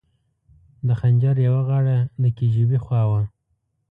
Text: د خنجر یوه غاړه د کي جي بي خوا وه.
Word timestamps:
د 0.87 0.89
خنجر 0.99 1.35
یوه 1.47 1.61
غاړه 1.67 1.97
د 2.21 2.23
کي 2.35 2.47
جي 2.53 2.63
بي 2.69 2.79
خوا 2.83 3.01
وه. 3.09 3.21